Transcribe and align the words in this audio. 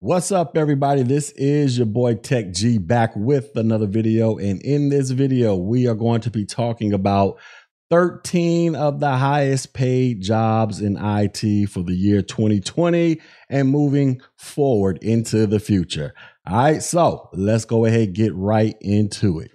What's 0.00 0.30
up, 0.30 0.58
everybody? 0.58 1.02
This 1.04 1.30
is 1.30 1.78
your 1.78 1.86
boy 1.86 2.16
Tech 2.16 2.52
G 2.52 2.76
back 2.76 3.16
with 3.16 3.56
another 3.56 3.86
video. 3.86 4.36
And 4.36 4.60
in 4.60 4.90
this 4.90 5.08
video, 5.08 5.56
we 5.56 5.86
are 5.88 5.94
going 5.94 6.20
to 6.20 6.30
be 6.30 6.44
talking 6.44 6.92
about 6.92 7.38
13 7.88 8.76
of 8.76 9.00
the 9.00 9.16
highest 9.16 9.72
paid 9.72 10.20
jobs 10.20 10.82
in 10.82 10.98
IT 10.98 11.70
for 11.70 11.82
the 11.82 11.94
year 11.94 12.20
2020 12.20 13.22
and 13.48 13.70
moving 13.70 14.20
forward 14.36 14.98
into 15.00 15.46
the 15.46 15.58
future. 15.58 16.12
All 16.46 16.56
right, 16.58 16.82
so 16.82 17.30
let's 17.32 17.64
go 17.64 17.86
ahead 17.86 18.12
get 18.12 18.34
right 18.34 18.76
into 18.82 19.40
it. 19.40 19.50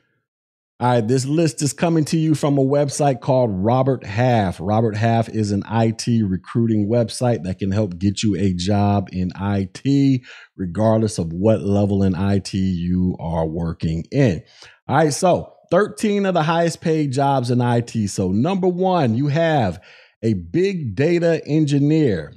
All 0.82 0.88
right, 0.88 1.08
this 1.08 1.28
list 1.28 1.62
is 1.62 1.74
coming 1.74 2.06
to 2.06 2.18
you 2.18 2.34
from 2.34 2.58
a 2.58 2.66
website 2.66 3.22
called 3.22 3.52
Robert 3.54 4.04
Half. 4.04 4.58
Robert 4.60 4.96
Half 4.98 5.30
is 5.30 5.52
an 5.52 5.62
IT 5.70 6.08
recruiting 6.28 6.90
website 6.90 7.44
that 7.44 7.60
can 7.60 7.70
help 7.70 8.00
get 8.00 8.24
you 8.24 8.36
a 8.36 8.52
job 8.52 9.08
in 9.12 9.32
IT, 9.40 10.22
regardless 10.58 11.20
of 11.20 11.34
what 11.34 11.62
level 11.62 12.02
in 12.02 12.16
IT 12.16 12.56
you 12.56 13.16
are 13.20 13.46
working 13.46 14.06
in. 14.12 14.42
All 14.88 14.96
right, 14.96 15.14
so 15.14 15.54
13 15.70 16.26
of 16.26 16.34
the 16.34 16.42
highest 16.42 16.82
paid 16.82 17.12
jobs 17.12 17.52
in 17.52 17.62
IT. 17.62 18.10
So, 18.10 18.32
number 18.32 18.68
one, 18.68 19.14
you 19.14 19.28
have 19.28 19.80
a 20.24 20.34
big 20.34 20.96
data 20.96 21.44
engineer. 21.46 22.34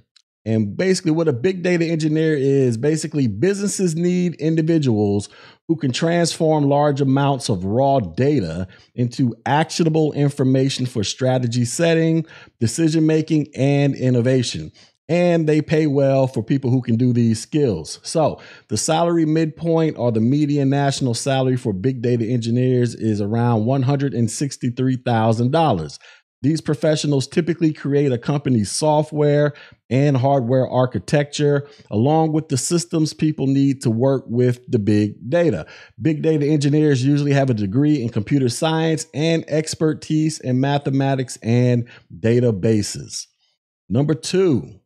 And 0.47 0.77
basically, 0.77 1.13
what 1.13 1.29
a 1.29 1.33
big 1.33 1.63
data 1.63 1.87
engineer 1.87 2.37
is 2.37 2.77
basically 2.77 3.29
businesses 3.29 3.97
need 3.97 4.35
individuals 4.35 5.31
who 5.69 5.77
can 5.77 5.91
transform 5.91 6.65
large 6.65 7.01
amounts 7.01 7.49
of 7.49 7.65
raw 7.65 8.01
data 8.01 8.69
into 8.95 9.35
actionable 9.47 10.13
information 10.13 10.85
for 10.85 11.03
strategy 11.03 11.65
setting, 11.65 12.27
decision 12.61 13.07
making, 13.07 13.47
and 13.57 13.95
innovation. 13.95 14.71
And 15.09 15.49
they 15.49 15.63
pay 15.63 15.87
well 15.87 16.27
for 16.27 16.43
people 16.43 16.71
who 16.71 16.83
can 16.83 16.97
do 16.97 17.13
these 17.13 17.41
skills. 17.41 18.01
So, 18.03 18.41
the 18.69 18.77
salary 18.77 19.25
midpoint 19.27 19.97
or 19.99 20.11
the 20.13 20.21
median 20.21 20.71
national 20.71 21.15
salary 21.15 21.57
for 21.57 21.73
big 21.73 22.03
data 22.03 22.27
engineers 22.27 22.95
is 22.95 23.21
around 23.21 23.65
$163,000. 23.65 25.99
These 26.45 26.61
professionals 26.61 27.27
typically 27.27 27.73
create 27.73 28.13
a 28.13 28.19
company's 28.19 28.71
software 28.71 29.55
and 29.89 30.15
hardware 30.15 30.69
architecture, 30.69 31.67
along 31.91 32.33
with 32.33 32.51
the 32.51 32.59
systems 32.59 33.15
people 33.15 33.47
need 33.47 33.81
to 33.81 33.91
work 33.91 34.25
with 34.27 34.61
the 34.71 34.79
big 34.79 35.31
data. 35.31 35.65
Big 36.03 36.21
data 36.21 36.45
engineers 36.45 37.03
usually 37.03 37.33
have 37.33 37.49
a 37.49 37.55
degree 37.55 38.03
in 38.03 38.11
computer 38.11 38.51
science 38.51 39.07
and 39.15 39.43
expertise 39.49 40.39
in 40.39 40.61
mathematics 40.61 41.39
and 41.43 41.89
databases. 42.15 43.27
Number 43.89 44.13
two, 44.13 44.81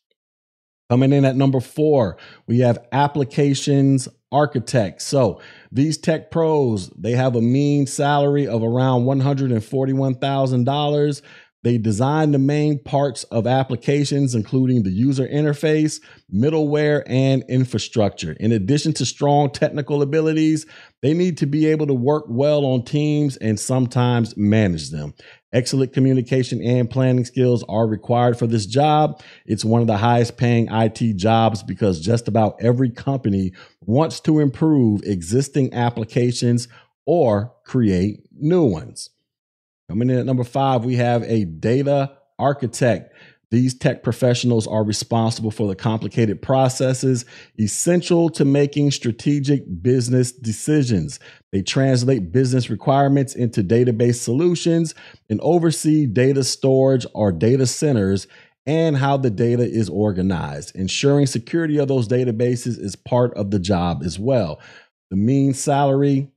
Coming 0.90 1.14
in 1.14 1.24
at 1.26 1.36
number 1.36 1.60
four, 1.60 2.18
we 2.48 2.60
have 2.60 2.80
applications 2.92 4.08
architects. 4.32 5.06
So 5.06 5.42
these 5.72 5.98
tech 5.98 6.30
pros, 6.32 6.90
they 6.90 7.12
have 7.12 7.36
a 7.36 7.42
mean 7.42 7.88
salary 7.88 8.48
of 8.48 8.64
around 8.64 9.06
$141,000. 9.06 11.22
They 11.64 11.78
design 11.78 12.32
the 12.32 12.40
main 12.40 12.80
parts 12.80 13.24
of 13.26 13.48
applications, 13.48 14.36
including 14.36 14.84
the 14.84 14.92
user 14.92 15.28
interface, 15.28 16.02
middleware, 16.34 17.04
and 17.08 17.44
infrastructure. 17.48 18.34
In 18.34 18.52
addition 18.52 18.94
to 18.94 19.06
strong 19.06 19.50
technical 19.50 20.02
abilities, 20.02 20.66
they 21.02 21.14
need 21.14 21.38
to 21.38 21.46
be 21.46 21.68
able 21.68 21.88
to 21.88 21.94
work 21.94 22.26
well 22.28 22.66
on 22.66 22.84
teams 22.84 23.38
and 23.38 23.58
sometimes 23.58 24.36
manage 24.36 24.90
them. 24.90 25.14
Excellent 25.54 25.94
communication 25.94 26.62
and 26.62 26.90
planning 26.90 27.26
skills 27.26 27.64
are 27.70 27.88
required 27.88 28.38
for 28.38 28.48
this 28.48 28.66
job. 28.66 29.22
It's 29.46 29.64
one 29.64 29.82
of 29.82 29.88
the 29.88 29.98
highest 29.98 30.36
paying 30.36 30.68
IT 30.70 31.16
jobs 31.16 31.64
because 31.64 32.02
just 32.02 32.28
about 32.28 32.56
every 32.60 32.90
company 32.90 33.54
wants 33.82 34.20
to 34.22 34.40
improve 34.40 35.02
existing 35.04 35.74
applications 35.74 36.68
or 37.06 37.54
create 37.66 38.22
new 38.32 38.64
ones. 38.64 39.10
Coming 39.90 40.10
in 40.10 40.20
at 40.20 40.26
number 40.26 40.44
five, 40.44 40.86
we 40.86 40.96
have 40.96 41.24
a 41.24 41.46
data 41.46 42.18
architect. 42.40 43.14
These 43.52 43.76
tech 43.76 44.02
professionals 44.02 44.66
are 44.66 44.84
responsible 44.84 45.52
for 45.52 45.68
the 45.68 45.76
complicated 45.76 46.42
processes 46.42 47.24
essential 47.60 48.30
to 48.32 48.46
making 48.46 48.90
strategic 48.90 49.64
business 49.84 50.32
decisions. 50.32 51.20
They 51.52 51.62
translate 51.62 52.32
business 52.32 52.72
requirements 52.72 53.36
into 53.36 53.64
database 53.64 54.16
solutions 54.16 54.96
and 55.30 55.40
oversee 55.42 56.08
data 56.08 56.44
storage 56.44 57.06
or 57.14 57.32
data 57.32 57.68
centers 57.68 58.26
and 58.66 58.98
how 58.98 59.18
the 59.18 59.30
data 59.30 59.64
is 59.64 59.88
organized. 59.88 60.76
Ensuring 60.76 61.28
security 61.28 61.78
of 61.78 61.88
those 61.88 62.08
databases 62.08 62.80
is 62.80 62.96
part 62.96 63.36
of 63.36 63.52
the 63.52 63.60
job 63.60 64.02
as 64.04 64.18
well. 64.18 64.60
The 65.12 65.18
mean 65.18 65.54
salary 65.54 66.32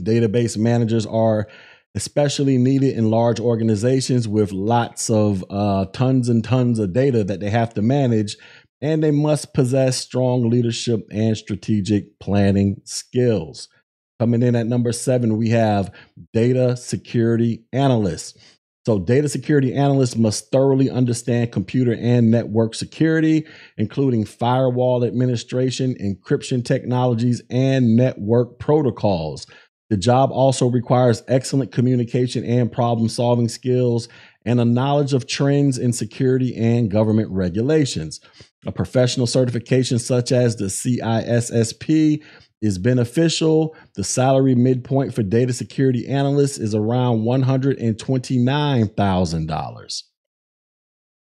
Database 0.00 0.58
managers 0.58 1.06
are 1.06 1.46
especially 1.94 2.58
needed 2.58 2.96
in 2.96 3.10
large 3.10 3.38
organizations 3.38 4.26
with 4.26 4.52
lots 4.52 5.08
of 5.10 5.44
uh, 5.50 5.86
tons 5.92 6.28
and 6.28 6.42
tons 6.42 6.78
of 6.78 6.92
data 6.92 7.22
that 7.24 7.40
they 7.40 7.50
have 7.50 7.72
to 7.74 7.82
manage. 7.82 8.36
And 8.80 9.02
they 9.02 9.12
must 9.12 9.54
possess 9.54 9.96
strong 9.96 10.50
leadership 10.50 11.06
and 11.10 11.36
strategic 11.36 12.18
planning 12.18 12.80
skills. 12.84 13.68
Coming 14.20 14.42
in 14.42 14.54
at 14.54 14.66
number 14.66 14.92
seven, 14.92 15.36
we 15.36 15.50
have 15.50 15.92
data 16.32 16.76
security 16.76 17.64
analysts. 17.72 18.38
So, 18.86 18.98
data 18.98 19.30
security 19.30 19.72
analysts 19.74 20.14
must 20.14 20.52
thoroughly 20.52 20.90
understand 20.90 21.52
computer 21.52 21.94
and 21.94 22.30
network 22.30 22.74
security, 22.74 23.46
including 23.78 24.26
firewall 24.26 25.04
administration, 25.04 25.94
encryption 25.94 26.62
technologies, 26.62 27.40
and 27.48 27.96
network 27.96 28.58
protocols. 28.58 29.46
The 29.94 30.00
job 30.00 30.32
also 30.32 30.66
requires 30.66 31.22
excellent 31.28 31.70
communication 31.70 32.44
and 32.44 32.72
problem 32.72 33.08
solving 33.08 33.46
skills 33.46 34.08
and 34.44 34.60
a 34.60 34.64
knowledge 34.64 35.12
of 35.12 35.28
trends 35.28 35.78
in 35.78 35.92
security 35.92 36.56
and 36.56 36.90
government 36.90 37.30
regulations. 37.30 38.20
A 38.66 38.72
professional 38.72 39.28
certification 39.28 40.00
such 40.00 40.32
as 40.32 40.56
the 40.56 40.64
CISSP 40.64 42.20
is 42.60 42.76
beneficial. 42.76 43.76
The 43.94 44.02
salary 44.02 44.56
midpoint 44.56 45.14
for 45.14 45.22
data 45.22 45.52
security 45.52 46.08
analysts 46.08 46.58
is 46.58 46.74
around 46.74 47.20
$129,000. 47.20 50.02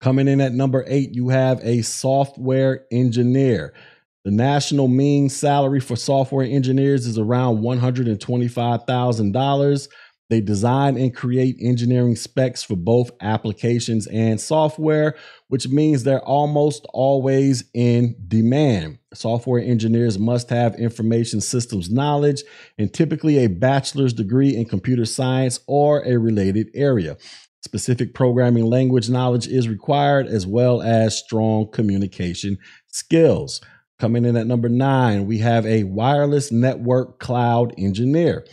Coming 0.01 0.29
in 0.29 0.41
at 0.41 0.53
number 0.53 0.85
eight, 0.87 1.17
you 1.17 1.31
have 1.31 1.59
a 1.65 1.83
software 1.83 2.85
engineer. 2.93 3.75
The 4.25 4.31
national 4.31 4.87
mean 4.87 5.29
salary 5.29 5.81
for 5.81 5.97
software 5.97 6.47
engineers 6.47 7.07
is 7.07 7.19
around 7.19 7.59
$125,000. 7.59 9.89
They 10.31 10.41
design 10.41 10.97
and 10.97 11.13
create 11.15 11.57
engineering 11.61 12.17
specs 12.17 12.63
for 12.63 12.77
both 12.77 13.11
applications 13.21 14.07
and 14.07 14.41
software, 14.41 15.17
which 15.49 15.69
means 15.69 16.05
they're 16.05 16.25
almost 16.25 16.87
always 16.95 17.65
in 17.75 18.15
demand. 18.29 18.99
Software 19.13 19.61
engineers 19.61 20.21
must 20.21 20.49
have 20.51 20.77
information 20.77 21.41
systems 21.41 21.91
knowledge 21.91 22.45
and 22.79 22.95
typically 22.95 23.39
a 23.39 23.49
bachelor's 23.49 24.13
degree 24.13 24.55
in 24.57 24.65
computer 24.65 25.05
science 25.05 25.59
or 25.67 26.07
a 26.07 26.17
related 26.17 26.71
area. 26.75 27.17
Specific 27.61 28.15
programming 28.15 28.67
language 28.67 29.11
knowledge 29.11 29.49
is 29.49 29.69
required, 29.69 30.29
as 30.29 30.47
well 30.47 30.81
as 30.81 31.19
strong 31.19 31.69
communication 31.71 32.57
skills. 32.87 33.61
Coming 34.03 34.25
in 34.25 34.37
at 34.37 34.49
number 34.49 34.69
nine, 34.69 35.27
we 35.27 35.39
have 35.39 35.65
a 35.65 35.85
wireless 35.85 36.51
network 36.51 37.21
cloud 37.21 37.73
engineer. 37.79 38.45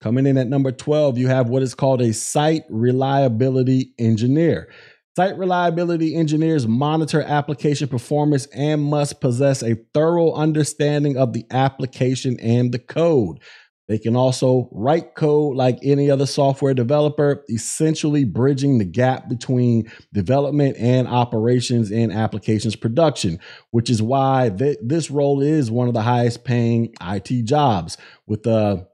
Coming 0.00 0.26
in 0.26 0.38
at 0.38 0.48
number 0.48 0.72
12, 0.72 1.18
you 1.18 1.28
have 1.28 1.50
what 1.50 1.62
is 1.62 1.74
called 1.74 2.00
a 2.00 2.14
site 2.14 2.64
reliability 2.70 3.92
engineer. 3.98 4.70
Site 5.14 5.36
reliability 5.36 6.14
engineers 6.14 6.66
monitor 6.66 7.20
application 7.20 7.86
performance 7.86 8.46
and 8.46 8.82
must 8.82 9.20
possess 9.20 9.62
a 9.62 9.76
thorough 9.92 10.32
understanding 10.32 11.18
of 11.18 11.34
the 11.34 11.44
application 11.50 12.40
and 12.40 12.72
the 12.72 12.78
code. 12.78 13.40
They 13.88 13.98
can 13.98 14.16
also 14.16 14.68
write 14.72 15.16
code 15.16 15.56
like 15.56 15.80
any 15.82 16.10
other 16.10 16.24
software 16.24 16.74
developer, 16.74 17.44
essentially 17.50 18.24
bridging 18.24 18.78
the 18.78 18.84
gap 18.84 19.28
between 19.28 19.90
development 20.14 20.76
and 20.78 21.08
operations 21.08 21.90
in 21.90 22.12
applications 22.12 22.76
production, 22.76 23.40
which 23.72 23.90
is 23.90 24.00
why 24.00 24.50
th- 24.56 24.78
this 24.80 25.10
role 25.10 25.42
is 25.42 25.72
one 25.72 25.88
of 25.88 25.94
the 25.94 26.02
highest 26.02 26.44
paying 26.44 26.94
IT 27.02 27.44
jobs 27.44 27.98
with 28.26 28.46
a 28.46 28.86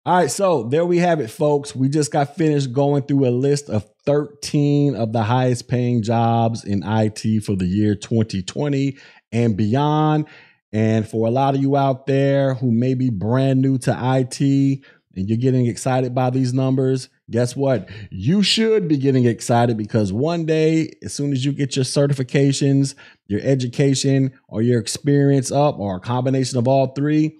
All 0.07 0.17
right, 0.17 0.31
so 0.31 0.65
there 0.65 0.85
we 0.85 0.99
have 0.99 1.19
it, 1.19 1.31
folks. 1.31 1.75
We 1.75 1.89
just 1.89 2.13
got 2.13 2.37
finished 2.37 2.73
going 2.73 3.03
through 3.03 3.27
a 3.27 3.31
list 3.31 3.69
of 3.69 3.85
13 4.07 4.95
of 4.95 5.13
the 5.13 5.25
highest 5.25 5.67
paying 5.67 6.03
jobs 6.03 6.63
in 6.63 6.85
IT 6.85 7.43
for 7.43 7.57
the 7.57 7.67
year 7.67 7.97
2020 7.97 8.97
and 9.33 9.57
beyond. 9.57 10.29
And 10.73 11.09
for 11.09 11.27
a 11.27 11.31
lot 11.31 11.55
of 11.55 11.61
you 11.61 11.77
out 11.77 12.07
there 12.07 12.55
who 12.55 12.71
may 12.71 12.95
be 12.95 13.11
brand 13.11 13.63
new 13.63 13.79
to 13.79 13.97
IT, 13.99 14.85
and 15.17 15.29
you're 15.29 15.39
getting 15.39 15.67
excited 15.67 16.15
by 16.15 16.31
these 16.31 16.53
numbers, 16.53 17.09
guess 17.31 17.57
what? 17.57 17.89
You 18.11 18.43
should 18.43 18.89
be 18.89 18.97
getting 18.97 19.25
excited 19.27 19.77
because 19.77 20.13
one 20.13 20.47
day, 20.47 20.93
as 21.03 21.13
soon 21.15 21.33
as 21.33 21.45
you 21.45 21.53
get 21.53 21.77
your 21.77 21.85
certifications, 21.85 22.95
your 23.27 23.41
education, 23.43 24.33
or 24.49 24.63
your 24.63 24.81
experience 24.81 25.51
up, 25.51 25.79
or 25.79 25.97
a 25.97 26.01
combination 26.01 26.59
of 26.59 26.69
all 26.69 26.89
three, 26.89 27.39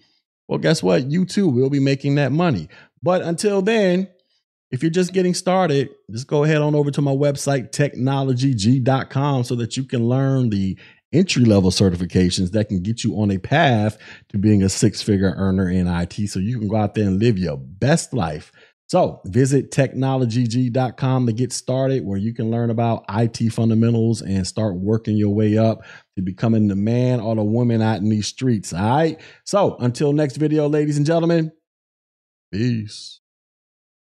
well, 0.49 0.59
guess 0.59 0.83
what? 0.83 1.11
You 1.11 1.25
too 1.25 1.49
will 1.49 1.71
be 1.71 1.81
making 1.81 2.17
that 2.17 2.33
money. 2.33 2.69
But 3.03 3.23
until 3.23 3.63
then, 3.63 4.09
if 4.71 4.83
you're 4.83 4.91
just 4.91 5.13
getting 5.13 5.35
started, 5.35 5.91
just 6.11 6.27
go 6.27 6.45
ahead 6.45 6.61
on 6.61 6.75
over 6.75 6.91
to 6.91 7.01
my 7.01 7.13
website, 7.13 7.71
technologyg.com, 7.71 9.45
so 9.45 9.55
that 9.55 9.77
you 9.77 9.85
can 9.85 10.09
learn 10.09 10.51
the 10.51 10.77
entry 11.15 11.45
level 11.45 11.71
certifications 11.71 12.51
that 12.51 12.69
can 12.69 12.83
get 12.83 13.05
you 13.05 13.19
on 13.21 13.31
a 13.31 13.39
path 13.39 13.97
to 14.29 14.39
being 14.39 14.63
a 14.63 14.69
six 14.69 15.01
figure 15.01 15.33
earner 15.37 15.71
in 15.71 15.87
IT 15.87 16.29
so 16.29 16.39
you 16.39 16.59
can 16.59 16.69
go 16.69 16.77
out 16.77 16.95
there 16.95 17.07
and 17.07 17.19
live 17.19 17.39
your 17.39 17.57
best 17.57 18.13
life. 18.13 18.53
So 18.89 19.23
visit 19.25 19.71
technologyg.com 19.71 21.27
to 21.27 21.33
get 21.33 21.53
started, 21.53 22.05
where 22.05 22.19
you 22.19 22.35
can 22.35 22.51
learn 22.51 22.71
about 22.71 23.05
IT 23.09 23.51
fundamentals 23.51 24.21
and 24.21 24.47
start 24.47 24.77
working 24.77 25.17
your 25.17 25.35
way 25.35 25.57
up 25.57 25.85
to 26.17 26.23
becoming 26.23 26.69
the 26.69 26.77
man 26.77 27.19
or 27.19 27.35
the 27.35 27.43
woman 27.43 27.81
out 27.81 27.99
in 27.99 28.09
these 28.11 28.27
streets. 28.27 28.73
All 28.73 28.97
right. 28.97 29.21
So 29.45 29.77
until 29.81 30.13
next 30.13 30.37
video, 30.37 30.69
ladies 30.69 30.99
and 30.99 31.07
gentlemen, 31.07 31.51
peace. 32.53 33.21